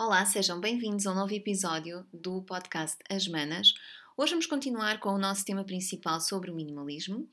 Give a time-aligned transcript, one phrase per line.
[0.00, 3.74] Olá, sejam bem-vindos a um novo episódio do podcast As Manas.
[4.16, 7.28] Hoje vamos continuar com o nosso tema principal sobre o minimalismo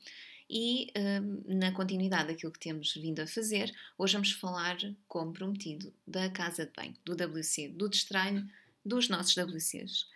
[0.50, 4.76] e, hum, na continuidade daquilo que temos vindo a fazer, hoje vamos falar,
[5.06, 8.44] como prometido, da casa de banho, do WC, do destralho
[8.84, 10.08] dos nossos WCs.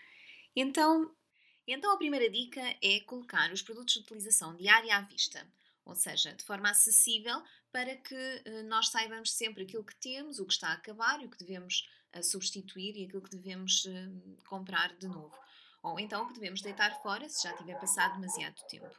[0.57, 1.09] Então,
[1.69, 5.47] então, a primeira dica é colocar os produtos de utilização diária à vista,
[5.85, 7.41] ou seja, de forma acessível
[7.71, 11.27] para que uh, nós saibamos sempre aquilo que temos, o que está a acabar e
[11.27, 15.37] o que devemos uh, substituir e aquilo que devemos uh, comprar de novo.
[15.83, 18.95] Ou então que devemos deitar fora se já tiver passado demasiado tempo.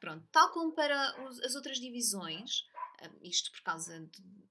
[0.00, 1.10] Pronto, tal como para
[1.44, 2.64] as outras divisões,
[3.22, 4.08] isto por causa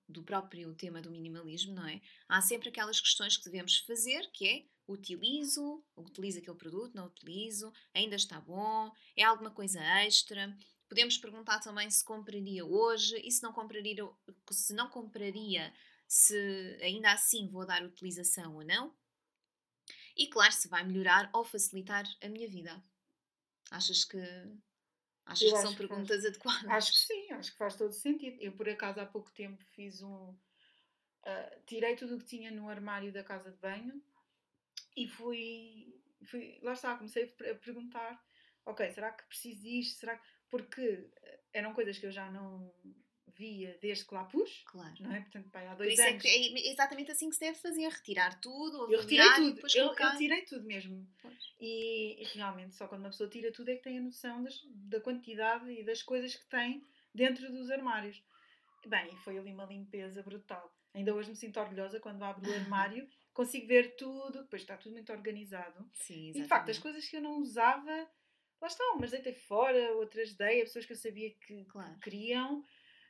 [0.07, 2.01] do próprio tema do minimalismo, não é?
[2.27, 7.71] Há sempre aquelas questões que devemos fazer, que é utilizo, utilizo aquele produto, não utilizo,
[7.93, 10.55] ainda está bom, é alguma coisa extra.
[10.87, 14.07] Podemos perguntar também se compraria hoje e se não compraria,
[14.51, 15.73] se não compraria,
[16.07, 18.95] se ainda assim vou dar utilização ou não.
[20.15, 22.81] E claro, se vai melhorar ou facilitar a minha vida.
[23.71, 24.17] Achas que
[25.25, 26.69] Achas que são que perguntas faz, adequadas?
[26.69, 28.37] Acho que sim, acho que faz todo sentido.
[28.39, 30.29] Eu, por acaso, há pouco tempo fiz um.
[31.25, 33.99] Uh, tirei tudo o que tinha no armário da casa de banho
[34.95, 36.59] e fui, fui.
[36.61, 38.23] Lá está, comecei a perguntar:
[38.65, 39.99] ok, será que preciso disto?
[39.99, 42.73] Será que porque eh, eram coisas que eu já não
[43.37, 44.63] via desde que lá pus.
[44.65, 44.95] Claro.
[44.99, 45.21] Não é?
[45.21, 46.25] Portanto, pai, há dois Por isso anos.
[46.25, 49.61] É, é, exatamente assim que se deve fazer: retirar tudo, eu retirei tudo.
[49.75, 51.07] Eu, eu, tirei tudo mesmo.
[51.59, 54.61] E, e, realmente, só quando uma pessoa tira tudo é que tem a noção das,
[54.69, 56.83] da quantidade e das coisas que tem
[57.13, 58.23] dentro dos armários.
[58.87, 60.71] Bem, foi ali uma limpeza brutal.
[60.93, 64.93] Ainda hoje me sinto orgulhosa quando abro o armário, consigo ver tudo, depois está tudo
[64.93, 65.89] muito organizado.
[65.93, 66.37] Sim, exatamente.
[66.37, 68.09] E de facto, as coisas que eu não usava
[68.61, 71.99] lá estão, mas deitei fora, outras dei a pessoas que eu sabia que, claro.
[71.99, 72.63] queriam,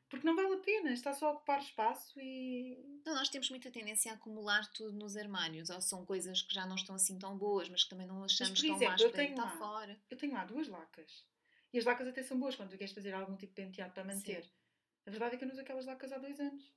[0.09, 3.01] porque não vale a pena, está só a ocupar espaço e.
[3.05, 6.65] Não, nós temos muita tendência a acumular tudo nos armários, ou são coisas que já
[6.65, 9.23] não estão assim tão boas, mas que também não achamos mas, tão exemplo, más para
[9.23, 9.99] estar fora.
[10.09, 11.25] Eu tenho lá duas lacas.
[11.73, 14.05] E as lacas até são boas quando tu queres fazer algum tipo de penteado para
[14.05, 14.44] manter.
[14.44, 14.51] Sim.
[15.07, 16.73] A verdade é que eu não uso aquelas lacas há dois anos.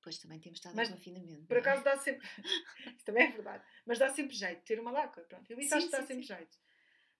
[0.00, 1.46] Pois também temos estado mas, afinamento.
[1.46, 1.60] Por é?
[1.60, 2.26] acaso dá sempre.
[2.96, 3.64] Isso também é verdade.
[3.84, 5.20] Mas dá sempre jeito ter uma laca.
[5.22, 6.34] Pronto, eu acho que dá sim, sempre sim.
[6.34, 6.56] jeito.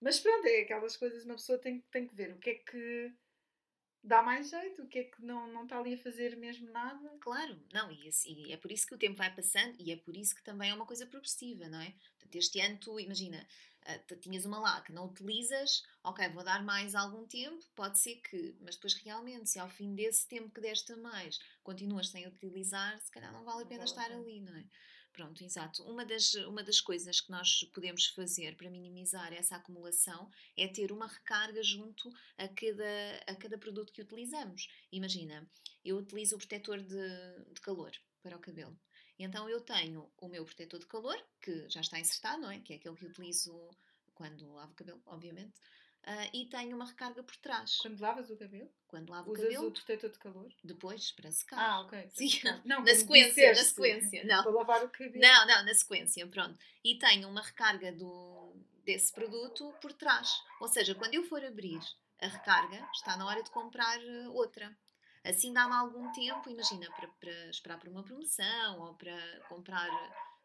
[0.01, 3.13] Mas pronto, é aquelas coisas uma pessoa tem, tem que ver o que é que
[4.03, 7.09] dá mais jeito, o que é que não, não está ali a fazer mesmo nada.
[7.19, 10.15] Claro, não, e, e é por isso que o tempo vai passando e é por
[10.15, 11.93] isso que também é uma coisa progressiva, não é?
[12.15, 13.45] Portanto, este ano tu, imagina,
[13.85, 18.55] uh, tinhas uma laca, não utilizas, ok, vou dar mais algum tempo, pode ser que,
[18.61, 22.99] mas depois realmente, se ao fim desse tempo que deste a mais continuas sem utilizar,
[23.01, 24.65] se calhar não vale a pena estar ali, não é?
[25.11, 25.83] Pronto, exato.
[25.83, 30.91] Uma das, uma das coisas que nós podemos fazer para minimizar essa acumulação é ter
[30.91, 34.67] uma recarga junto a cada, a cada produto que utilizamos.
[34.91, 35.49] Imagina,
[35.83, 38.79] eu utilizo o protetor de, de calor para o cabelo.
[39.17, 42.59] Então eu tenho o meu protetor de calor, que já está insertado, não é?
[42.61, 43.69] Que é aquele que utilizo
[44.13, 45.59] quando lavo o cabelo, obviamente.
[46.07, 47.77] Uh, e tenho uma recarga por trás.
[47.77, 48.71] Quando lavas o cabelo?
[48.87, 49.67] Quando lavo Usas o cabelo.
[49.67, 50.53] o protetor de calor?
[50.63, 51.59] Depois, para secar.
[51.59, 52.09] Ah, ok.
[52.09, 52.29] Sim.
[52.65, 54.23] Não, na sequência, na sequência.
[54.23, 54.41] Não.
[54.43, 55.19] Para lavar o cabelo.
[55.19, 56.57] Não, não, na sequência, pronto.
[56.83, 60.41] E tenho uma recarga do, desse produto por trás.
[60.59, 61.79] Ou seja, quando eu for abrir
[62.21, 64.75] a recarga, está na hora de comprar eh, outra.
[65.23, 69.89] Assim dá-me algum tempo, imagina, para, para esperar por uma promoção ou para comprar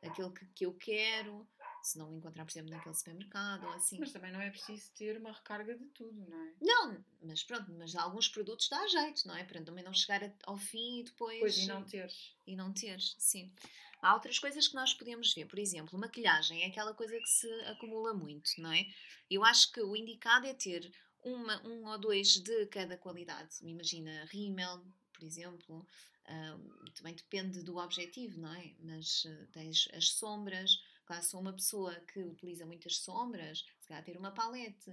[0.03, 1.47] aquele que, que eu quero
[1.85, 3.99] se não encontrar, por exemplo, naquele supermercado ou assim.
[4.01, 6.55] Mas também não é preciso ter uma recarga de tudo, não é?
[6.61, 9.45] Não, mas pronto, mas alguns produtos dá jeito, não é?
[9.45, 11.41] Para também não chegar ao fim e depois.
[11.41, 12.35] Pois, e não teres.
[12.47, 13.53] E não teres, sim.
[14.01, 17.51] Há outras coisas que nós podemos ver, por exemplo, maquilhagem é aquela coisa que se
[17.67, 18.87] acumula muito, não é?
[19.31, 20.91] Eu acho que o indicado é ter
[21.23, 23.57] uma, um ou dois de cada qualidade.
[23.63, 25.87] Imagina rímel, por exemplo,
[26.29, 28.75] uh, também depende do objetivo, não é?
[28.81, 34.05] Mas uh, tens as sombras, Claro, sou uma pessoa que utiliza muitas sombras, se calhar
[34.05, 34.91] ter uma palete.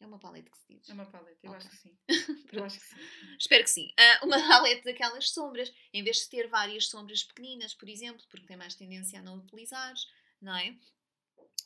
[0.00, 0.88] É uma palete que se diz?
[0.88, 1.58] É uma palete, eu okay.
[1.58, 1.98] acho que sim.
[2.52, 2.96] eu acho que sim.
[3.38, 3.88] Espero que sim.
[3.90, 8.46] Uh, uma palete daquelas sombras, em vez de ter várias sombras pequeninas, por exemplo, porque
[8.46, 9.94] tem mais tendência a não utilizar,
[10.40, 10.76] não é?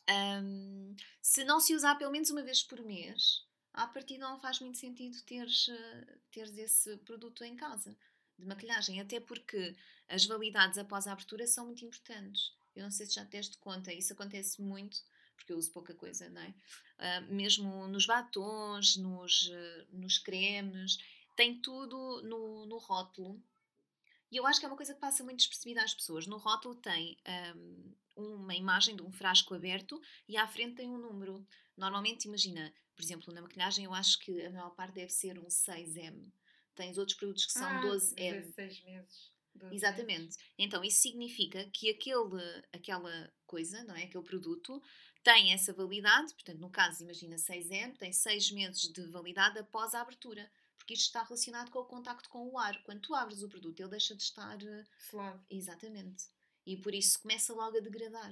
[0.09, 4.59] Um, se não se usar pelo menos uma vez por mês, a partir não faz
[4.59, 7.97] muito sentido teres, uh, teres esse produto em casa
[8.37, 9.75] de maquilhagem, até porque
[10.07, 12.55] as validades após a abertura são muito importantes.
[12.77, 14.97] Eu não sei se já te deste conta, isso acontece muito,
[15.35, 16.49] porque eu uso pouca coisa, não é?
[16.49, 20.97] Uh, mesmo nos batons, nos, uh, nos cremes,
[21.35, 23.41] tem tudo no, no rótulo.
[24.31, 26.27] E eu acho que é uma coisa que passa muito despercebida às pessoas.
[26.27, 27.17] No rótulo tem
[28.17, 31.47] um, uma imagem de um frasco aberto e à frente tem um número.
[31.77, 35.45] Normalmente, imagina, por exemplo, na maquilhagem, eu acho que a maior parte deve ser um
[35.45, 36.29] 6M.
[36.75, 38.41] Tens outros produtos que são ah, 12M.
[38.41, 39.31] 16 meses.
[39.71, 40.37] Exatamente.
[40.57, 44.03] Então, isso significa que aquele, aquela coisa, não é?
[44.03, 44.81] Aquele produto
[45.23, 50.01] tem essa validade, portanto, no caso, imagina 6M, tem 6 meses de validade após a
[50.01, 50.49] abertura.
[50.77, 52.81] Porque isto está relacionado com o contacto com o ar.
[52.83, 54.57] Quando tu abres o produto, ele deixa de estar.
[54.97, 55.45] Selado.
[55.49, 56.25] Exatamente.
[56.65, 58.31] E por isso começa logo a degradar.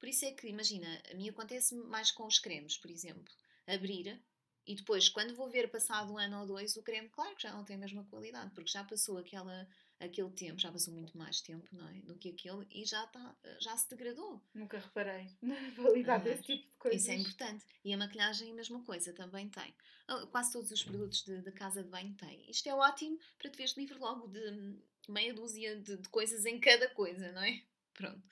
[0.00, 3.32] Por isso é que, imagina, a mim acontece mais com os cremes, por exemplo.
[3.66, 4.20] Abrir
[4.68, 7.52] e depois, quando vou ver passado um ano ou dois, o creme, claro que já
[7.54, 9.66] não tem a mesma qualidade, porque já passou aquela,
[10.00, 12.00] aquele tempo, já passou muito mais tempo, não é?
[12.02, 14.40] Do que aquele e já, tá, já se degradou.
[14.54, 17.02] Nunca reparei na validade desse tipo de coisas.
[17.02, 17.64] Isso é importante.
[17.84, 19.74] E a maquilhagem, a mesma coisa, também tem.
[20.06, 22.48] Ah, quase todos os produtos de, de casa de banho têm.
[22.50, 24.78] Isto é ótimo para te veres livre logo de
[25.08, 27.62] meia dúzia de, de coisas em cada coisa, não é?
[27.94, 28.22] Pronto.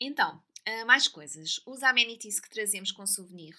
[0.00, 1.60] Então, Uh, mais coisas.
[1.66, 3.56] Os amenities que trazemos com souvenir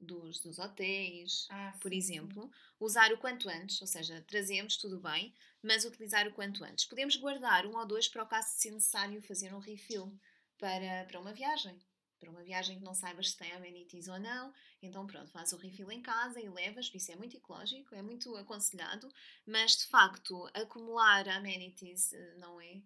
[0.00, 2.42] dos, dos hotéis, ah, por sim, exemplo.
[2.44, 2.50] Sim.
[2.80, 6.84] Usar o quanto antes, ou seja, trazemos, tudo bem, mas utilizar o quanto antes.
[6.84, 10.18] Podemos guardar um ou dois para o caso de ser necessário fazer um refill
[10.58, 11.78] para, para uma viagem.
[12.18, 15.56] Para uma viagem que não saibas se tem amenities ou não, então pronto, faz o
[15.58, 19.08] refill em casa e levas, isso é muito ecológico, é muito aconselhado,
[19.46, 22.80] mas de facto acumular amenities eh, não é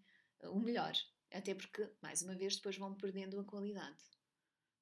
[0.44, 0.92] o melhor.
[1.32, 4.02] Até porque, mais uma vez, depois vão perdendo a qualidade.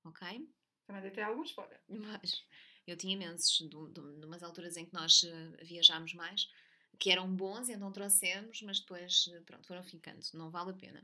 [0.04, 0.48] Ok?
[0.86, 1.80] Também dei até alguns fora.
[1.88, 2.44] Mas
[2.86, 3.76] eu tinha imensos, de,
[4.24, 6.48] umas alturas em que nós uh, viajámos mais,
[6.98, 10.24] que eram bons, então trouxemos, mas depois, uh, pronto, foram ficando.
[10.34, 11.02] Não vale a pena.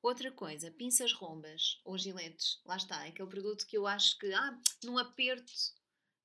[0.00, 4.32] Outra coisa, pinças rombas ou giletes, lá está, é aquele produto que eu acho que,
[4.32, 5.52] ah, num aperto,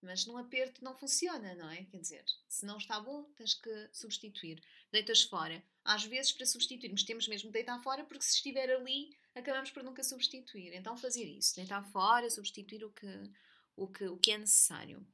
[0.03, 1.85] mas num aperto não funciona, não é?
[1.85, 4.61] Quer dizer, se não está bom, tens que substituir.
[4.91, 9.15] Deitas fora às vezes para substituirmos temos mesmo de deitar fora porque se estiver ali
[9.35, 10.73] acabamos por nunca substituir.
[10.73, 13.31] Então fazer isso, deitar fora, substituir o que,
[13.75, 15.05] o que, o que é necessário.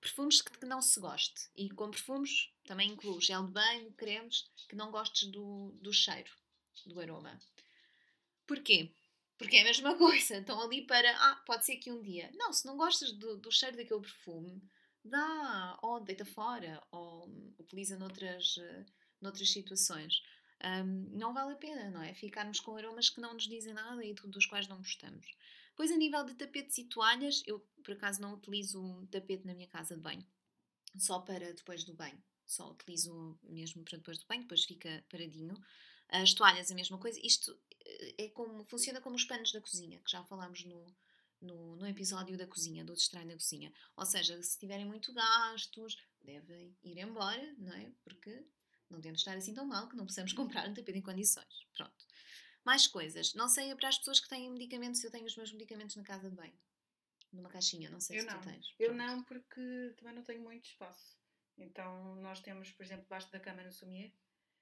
[0.00, 1.48] Perfumes que não se goste.
[1.56, 6.30] E com perfumes também incluo gel de banho, cremes que não gostes do, do cheiro,
[6.86, 7.38] do aroma.
[8.46, 8.92] Porquê?
[9.38, 10.38] Porque é a mesma coisa.
[10.38, 11.10] Estão ali para.
[11.16, 12.30] Ah, pode ser que um dia.
[12.34, 14.60] Não, se não gostas do, do cheiro daquele perfume,
[15.04, 18.56] dá, ou deita fora, ou utiliza noutras
[19.20, 20.22] noutras situações.
[20.64, 22.14] Um, não vale a pena, não é?
[22.14, 25.26] Ficarmos com aromas que não nos dizem nada e dos quais não gostamos.
[25.76, 29.54] Pois, a nível de tapetes e toalhas, eu por acaso não utilizo um tapete na
[29.54, 30.26] minha casa de banho,
[30.96, 32.20] só para depois do banho.
[32.44, 35.54] Só utilizo mesmo para depois do banho, depois fica paradinho.
[36.08, 37.18] As toalhas, a mesma coisa.
[37.22, 40.86] Isto eh, é como, funciona como os panos da cozinha, que já falámos no,
[41.40, 43.72] no, no episódio da cozinha, do destranho da cozinha.
[43.96, 47.92] Ou seja, se tiverem muito gastos, devem ir embora, não é?
[48.02, 48.44] Porque
[48.90, 51.66] não temos de estar assim tão mal que não possamos comprar um tapete em condições.
[51.74, 52.06] Pronto.
[52.64, 53.34] Mais coisas.
[53.34, 56.02] Não sei, é para as pessoas que têm medicamentos, eu tenho os meus medicamentos na
[56.02, 56.58] casa de banho.
[57.32, 58.40] Numa caixinha, não sei eu se não.
[58.40, 58.74] tu tens.
[58.78, 61.18] Eu não, porque também não tenho muito espaço.
[61.58, 64.12] Então, nós temos, por exemplo, debaixo da cama no Sumier,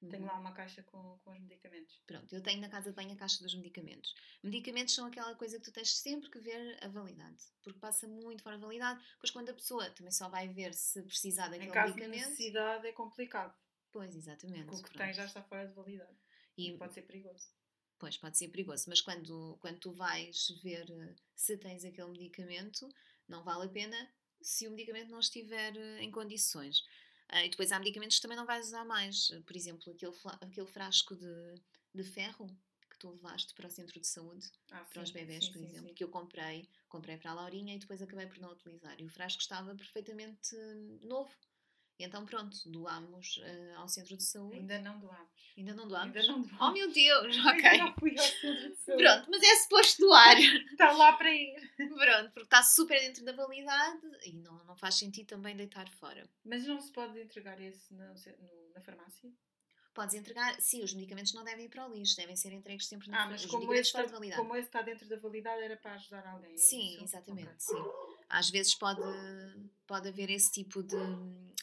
[0.02, 0.08] uhum.
[0.08, 2.02] tenho lá uma caixa com, com os medicamentos.
[2.06, 4.14] Pronto, eu tenho na casa de banho a caixa dos medicamentos.
[4.42, 8.42] Medicamentos são aquela coisa que tu tens sempre que ver a validade, porque passa muito
[8.42, 9.04] fora da validade.
[9.18, 12.22] Pois quando a pessoa também só vai ver se precisar daquele em caso medicamento.
[12.22, 13.54] De necessidade é complicado.
[13.90, 14.66] Pois, exatamente.
[14.66, 15.04] Porque o que pronto.
[15.06, 16.16] tem já está fora de validade.
[16.56, 17.50] E, e pode ser perigoso.
[17.98, 22.86] Pois, pode ser perigoso, mas quando, quando tu vais ver eh, se tens aquele medicamento,
[23.26, 23.96] não vale a pena
[24.42, 26.82] se o medicamento não estiver eh, em condições.
[27.32, 29.28] Uh, e depois há medicamentos que também não vais usar mais.
[29.46, 31.54] Por exemplo, aquele, aquele frasco de,
[31.94, 32.46] de ferro
[32.90, 35.58] que tu levaste para o centro de saúde, ah, para sim, os bebés, sim, por
[35.58, 38.98] sim, exemplo, que eu comprei, comprei para a Laurinha e depois acabei por não utilizar.
[38.98, 40.56] E o frasco estava perfeitamente
[41.02, 41.30] novo.
[41.98, 44.56] E então, pronto, doámos uh, ao centro de saúde.
[44.56, 45.36] Ainda não doámos.
[45.56, 46.16] Ainda não doámos?
[46.16, 46.60] Ainda não doámos.
[46.60, 47.64] Oh meu Deus, ok.
[47.64, 49.02] Ainda não fui ao centro de saúde.
[49.02, 50.38] Pronto, mas é suposto doar.
[50.38, 51.72] está lá para ir.
[51.76, 56.28] Pronto, porque está super dentro da validade e não, não faz sentido também deitar fora.
[56.44, 58.12] Mas não se pode entregar esse na,
[58.74, 59.32] na farmácia?
[59.94, 63.08] Podes entregar, sim, os medicamentos não devem ir para o lixo, devem ser entregues sempre
[63.08, 66.26] na ah, mas como esse, está, como esse está dentro da validade, era para ajudar
[66.26, 66.52] alguém.
[66.52, 67.58] É sim, exatamente, okay.
[67.58, 68.15] sim.
[68.28, 69.00] Às vezes pode,
[69.86, 70.96] pode haver esse tipo de,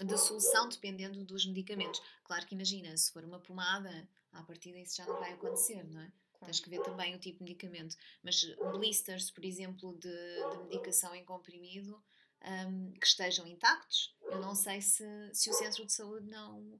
[0.05, 2.01] de solução dependendo dos medicamentos.
[2.24, 6.01] Claro que imagina, se for uma pomada, a partir disso já não vai acontecer, não
[6.01, 6.12] é?
[6.34, 6.46] Claro.
[6.46, 7.96] Tens que ver também o tipo de medicamento.
[8.24, 12.01] Mas blisters, por exemplo, de, de medicação em comprimido,
[12.43, 16.79] um, que estejam intactos, eu não sei se, se o centro de saúde não,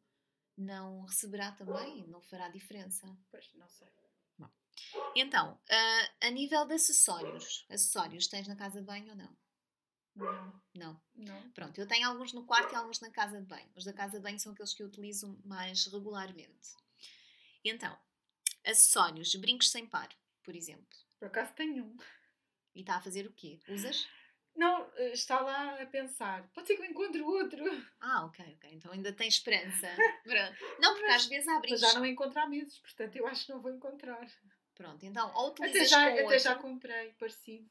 [0.58, 3.08] não receberá também, não fará diferença.
[3.32, 3.88] Pois, não sei.
[4.38, 4.50] Bom.
[5.16, 9.43] Então, uh, a nível de acessórios, acessórios tens na casa de banho ou não?
[10.16, 10.62] Não.
[10.76, 11.02] Não.
[11.16, 11.52] Não.
[11.52, 13.70] Pronto, eu tenho alguns no quarto e alguns na casa de banho.
[13.76, 16.76] Os da casa de banho são aqueles que eu utilizo mais regularmente.
[17.64, 17.98] Então,
[18.66, 20.10] acessórios, brincos sem par,
[20.44, 20.98] por exemplo.
[21.20, 21.98] Por acaso tenho um.
[22.76, 23.60] E está a fazer o quê?
[23.68, 24.08] Usas?
[24.56, 26.48] Não, eh, está lá a pensar.
[26.54, 27.64] Pode ser que eu encontre outro.
[28.00, 28.70] Ah, ok, ok.
[28.74, 29.88] Então ainda tem esperança.
[30.80, 31.82] não, porque às vezes há brincos.
[31.82, 34.28] Mas já não encontro há meses, portanto eu acho que não vou encontrar.
[34.76, 36.40] Pronto, então, ou utilizas até já, com até outro...
[36.40, 37.70] já comprei, parecido.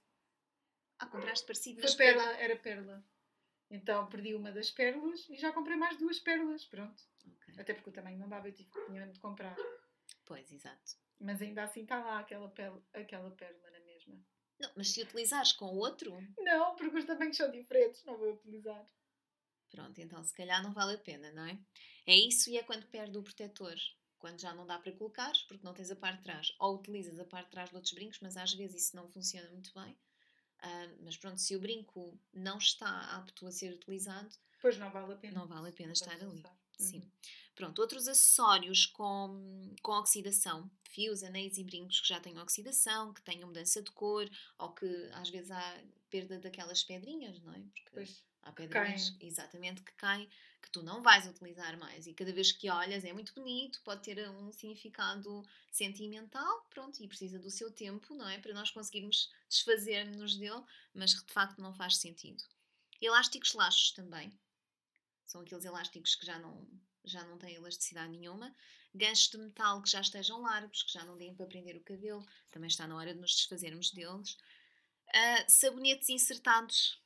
[1.03, 1.83] Ah, compraste parecido.
[1.83, 3.05] Foi era perla.
[3.69, 7.03] Então perdi uma das pérolas e já comprei mais duas pérolas, pronto.
[7.27, 7.55] Okay.
[7.59, 9.57] Até porque o tamanho não dava, eu tive, tinha mesmo de comprar.
[10.25, 10.93] Pois, exato.
[11.19, 14.15] Mas ainda assim está lá aquela, pérola, aquela pérola na mesma.
[14.61, 16.17] Não, mas se utilizares com outro.
[16.39, 18.87] Não, porque os tamanhos são diferentes, não vou utilizar.
[19.71, 21.59] Pronto, então se calhar não vale a pena, não é?
[22.07, 23.75] É isso e é quando perde o protetor.
[24.19, 26.55] Quando já não dá para colocar, porque não tens a parte de trás.
[26.61, 29.51] Ou utilizas a parte de trás de outros brincos, mas às vezes isso não funciona
[29.51, 29.99] muito bem.
[30.63, 35.13] Uh, mas pronto, se o brinco não está apto a ser utilizado, pois não vale
[35.13, 35.41] a pena.
[35.41, 36.27] Não vale a pena estar ali.
[36.27, 36.57] Usar.
[36.79, 36.99] Sim.
[36.99, 37.11] Uhum.
[37.55, 43.23] Pronto, outros acessórios com, com oxidação, fios, anéis e brincos que já têm oxidação, que
[43.23, 44.29] tenham mudança de cor,
[44.59, 47.61] ou que às vezes há perda daquelas pedrinhas, não é?
[47.61, 50.29] Porque pois, há pedrinhas, exatamente, que caem,
[50.61, 52.07] que tu não vais utilizar mais.
[52.07, 57.09] E cada vez que olhas é muito bonito, pode ter um significado sentimental, pronto, e
[57.09, 58.39] precisa do seu tempo, não é?
[58.39, 60.63] Para nós conseguirmos desfazer-nos dele,
[60.95, 62.43] mas que de facto não faz sentido.
[63.01, 64.33] Elásticos laxos também.
[65.27, 66.67] São aqueles elásticos que já não
[67.05, 68.55] já não têm elasticidade nenhuma.
[68.95, 72.25] Ganchos de metal que já estejam largos, que já não deem para prender o cabelo,
[72.51, 74.37] também está na hora de nos desfazermos deles.
[75.09, 77.02] Uh, sabonetes insertados,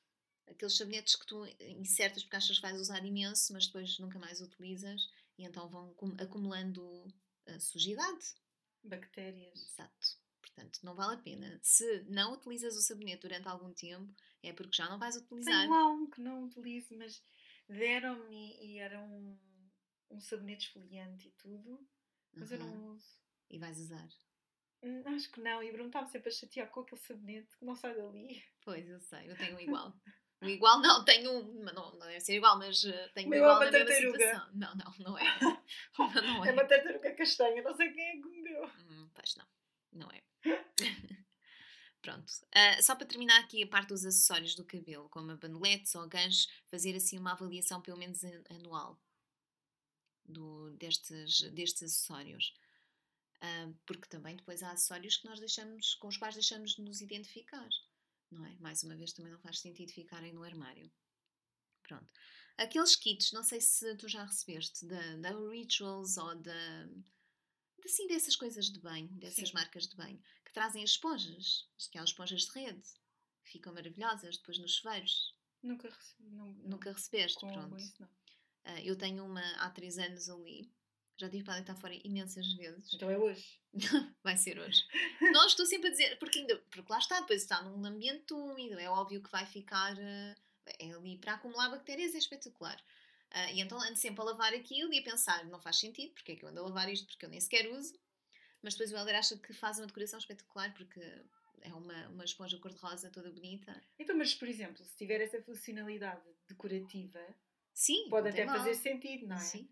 [0.47, 4.41] aqueles sabonetes que tu insertas porque achas que vais usar imenso, mas depois nunca mais
[4.41, 8.35] utilizas e então vão acumulando uh, sujidade.
[8.83, 9.61] Bactérias.
[9.61, 10.19] Exato.
[10.41, 11.59] Portanto, não vale a pena.
[11.63, 15.61] Se não utilizas o sabonete durante algum tempo, é porque já não vais utilizar.
[15.61, 17.23] Tenho lá um que não utilizo, mas
[17.69, 19.37] deram-me e era um
[20.11, 21.87] um sabonete esfoliante e tudo,
[22.33, 22.57] mas uhum.
[22.57, 23.19] eu não uso.
[23.51, 24.09] E vais usar?
[24.83, 27.75] Hum, acho que não, e Bruno estava sempre a chatear com aquele sabonete que não
[27.75, 28.43] sai dali.
[28.63, 29.95] Pois, eu sei, eu tenho um igual.
[30.43, 33.63] O igual não, tenho um, não, não deve ser igual, mas uh, tenho um igual
[33.63, 34.49] é na mesma situação.
[34.55, 35.25] Não, não, não é.
[35.99, 36.49] não é.
[36.49, 38.65] É uma tartaruga castanha, não sei quem é que me deu.
[38.65, 39.47] Hum, pois não,
[39.93, 40.23] não é.
[42.03, 42.31] Pronto.
[42.31, 46.07] Uh, só para terminar aqui a parte dos acessórios do cabelo, como a bandoletes ou
[46.07, 49.01] ganchos, fazer assim uma avaliação pelo menos anual
[50.25, 52.55] do, destes, destes acessórios.
[53.43, 57.01] Uh, porque também depois há acessórios que nós deixamos, com os quais deixamos de nos
[57.01, 57.69] identificar,
[58.31, 58.57] não é?
[58.59, 60.91] Mais uma vez também não faz sentido ficarem no armário.
[61.83, 62.09] Pronto.
[62.57, 66.89] Aqueles kits, não sei se tu já recebeste da, da Rituals ou da,
[67.87, 69.55] assim, dessas coisas de banho, dessas Sim.
[69.55, 72.83] marcas de banho, que trazem as esponjas, aquelas esponjas de rede,
[73.45, 75.35] que ficam maravilhosas depois nos chuveiros.
[75.63, 77.77] Nunca, recebi, não, Nunca recebeste, pronto.
[77.77, 78.09] Isso, não.
[78.09, 80.71] Uh, eu tenho uma há 3 anos ali.
[81.19, 82.93] Já tive para deitar fora imensas vezes.
[82.93, 83.59] Então é hoje.
[84.23, 84.83] vai ser hoje.
[85.33, 88.79] Não estou sempre a dizer, porque, ainda, porque lá está, depois está num ambiente úmido,
[88.79, 89.95] é óbvio que vai ficar.
[89.97, 90.35] Uh,
[90.79, 92.77] é ali para acumular bactérias, é espetacular.
[93.33, 96.33] Uh, e então ando sempre a lavar aquilo e a pensar, não faz sentido, porque
[96.33, 97.99] é que eu ando a lavar isto, porque eu nem sequer uso.
[98.63, 101.01] Mas depois o Helder acha que faz uma decoração espetacular, porque
[101.63, 103.81] é uma, uma esponja cor-de-rosa toda bonita.
[103.99, 107.21] Então, mas por exemplo, se tiver essa funcionalidade decorativa,
[107.73, 109.41] Sim, pode até fazer sentido, não é?
[109.41, 109.69] Sim.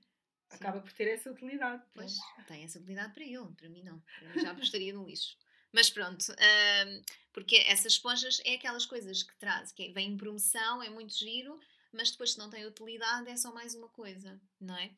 [0.54, 1.82] Acaba por ter essa utilidade.
[1.94, 4.00] Pois, tem essa utilidade para ele, para mim não.
[4.00, 5.36] Para mim já apostaria no lixo.
[5.72, 10.80] Mas pronto, um, porque essas esponjas é aquelas coisas que traz, que vem em promoção,
[10.80, 11.58] é muito giro,
[11.92, 14.96] mas depois se não tem utilidade é só mais uma coisa, não é?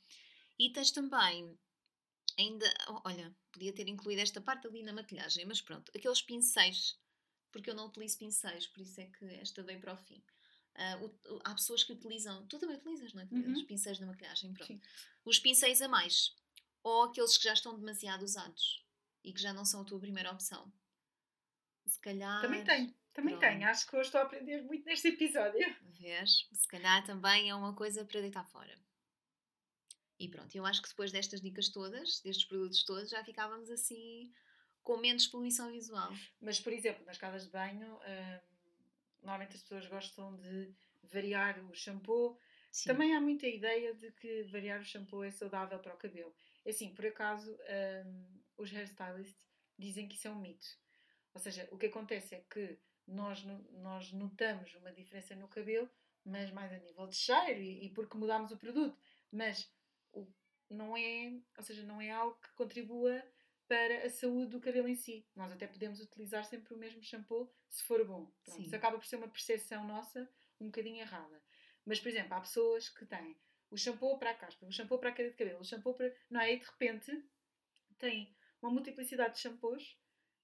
[0.58, 1.58] E tens também,
[2.38, 2.70] ainda,
[3.04, 6.98] olha, podia ter incluído esta parte ali na maquilhagem, mas pronto, aqueles pincéis,
[7.50, 10.22] porque eu não utilizo pincéis, por isso é que esta veio para o fim.
[10.76, 13.28] Uh, há pessoas que utilizam, tu também utilizas, não é?
[13.30, 13.52] Uhum.
[13.52, 14.66] Os pincéis da maquilhagem, pronto.
[14.66, 14.80] Sim.
[15.24, 16.34] Os pincéis a mais.
[16.82, 18.84] Ou aqueles que já estão demasiado usados
[19.24, 20.70] e que já não são a tua primeira opção.
[21.86, 22.42] Se calhar.
[22.42, 23.50] Também tenho, também pronto.
[23.50, 23.68] tenho.
[23.68, 25.76] Acho que hoje estou a aprender muito neste episódio.
[25.98, 26.46] Vês?
[26.52, 28.78] Se calhar também é uma coisa para deitar fora.
[30.18, 34.32] E pronto, eu acho que depois destas dicas todas, destes produtos todos, já ficávamos assim
[34.82, 36.12] com menos poluição visual.
[36.40, 37.94] Mas, por exemplo, nas casas de banho.
[37.96, 38.55] Hum
[39.22, 42.38] normalmente as pessoas gostam de variar o shampoo.
[42.70, 42.90] Sim.
[42.90, 46.34] Também há muita ideia de que variar o shampoo é saudável para o cabelo.
[46.64, 47.56] É assim, por acaso,
[48.06, 49.40] um, os hairstylists
[49.78, 50.66] dizem que isso é um mito.
[51.34, 55.88] Ou seja, o que acontece é que nós, nós notamos uma diferença no cabelo,
[56.24, 58.98] mas mais a nível de cheiro e, e porque mudamos o produto.
[59.30, 59.70] Mas
[60.12, 60.26] o,
[60.68, 63.22] não é, ou seja, não é algo que contribua
[63.68, 65.26] para a saúde do cabelo em si.
[65.34, 68.32] Nós até podemos utilizar sempre o mesmo shampoo se for bom.
[68.44, 70.28] Pronto, isso acaba por ser uma percepção nossa
[70.60, 71.42] um bocadinho errada.
[71.84, 73.36] Mas, por exemplo, há pessoas que têm
[73.70, 76.14] o shampoo para a caspa, o shampoo para a queda de cabelo, o shampoo para.
[76.30, 76.54] Não é?
[76.54, 77.24] E de repente
[77.98, 79.96] tem uma multiplicidade de shampoos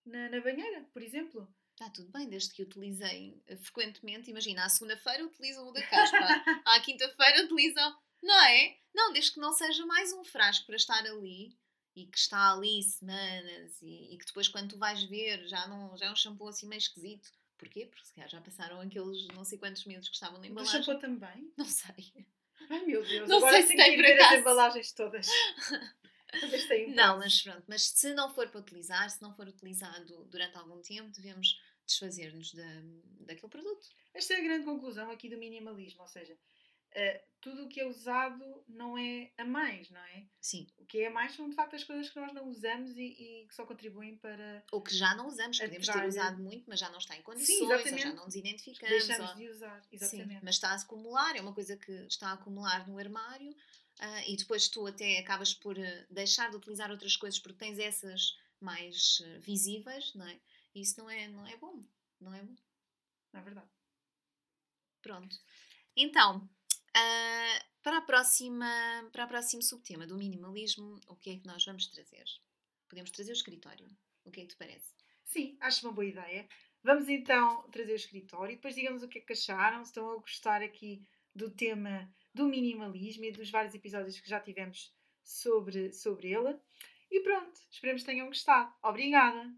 [0.04, 1.52] na, na banheira, por exemplo.
[1.72, 4.30] Está tudo bem, desde que utilizei eh, frequentemente.
[4.30, 6.18] Imagina, à segunda-feira utilizam o da caspa,
[6.66, 7.98] à quinta-feira utilizam.
[8.22, 8.78] Não é?
[8.94, 11.56] Não, desde que não seja mais um frasco para estar ali
[11.94, 15.96] e que está ali semanas e, e, que depois quando tu vais ver já, não,
[15.96, 17.30] já é um shampoo assim meio esquisito.
[17.58, 17.86] Porquê?
[17.86, 20.80] Porque se calhar já passaram aqueles não sei quantos meses que estavam na embalagem.
[20.80, 21.52] O shampoo também?
[21.56, 22.12] Não sei.
[22.70, 25.26] Ai meu Deus, não agora sei se tem que ver as embalagens todas.
[26.94, 30.80] não, mas pronto, mas se não for para utilizar, se não for utilizado durante algum
[30.80, 32.82] tempo, devemos desfazer-nos da,
[33.20, 33.86] daquele produto.
[34.14, 36.36] Esta é a grande conclusão aqui do minimalismo, ou seja,
[36.96, 40.24] uh, tudo o que é usado não é a mais, não é?
[40.40, 40.66] Sim.
[40.78, 43.02] O que é a mais são de facto as coisas que nós não usamos e,
[43.02, 44.64] e que só contribuem para.
[44.70, 47.58] Ou que já não usamos, podemos ter usado muito, mas já não está em condições,
[47.58, 49.06] Sim, ou já não nos identificamos.
[49.06, 49.36] Deixamos ou...
[49.36, 50.34] de usar, exatamente.
[50.34, 54.22] Sim, mas está a acumular, é uma coisa que está a acumular no armário uh,
[54.28, 58.38] e depois tu até acabas por uh, deixar de utilizar outras coisas porque tens essas
[58.60, 60.38] mais visíveis, não é?
[60.72, 61.84] E isso não é, não é bom,
[62.20, 62.54] não é bom.
[63.32, 63.68] Não é verdade.
[65.02, 65.36] Pronto.
[65.96, 66.48] Então,
[66.96, 68.66] Uh, para, a próxima,
[69.12, 72.24] para o próximo subtema do minimalismo, o que é que nós vamos trazer?
[72.88, 73.88] Podemos trazer o escritório.
[74.24, 74.94] O que é que te parece?
[75.24, 76.46] Sim, acho uma boa ideia.
[76.84, 80.10] Vamos então trazer o escritório e depois digamos o que é que acharam, se estão
[80.10, 81.02] a gostar aqui
[81.34, 86.56] do tema do minimalismo e dos vários episódios que já tivemos sobre, sobre ele.
[87.10, 88.72] E pronto, esperemos que tenham gostado.
[88.82, 89.54] Obrigada!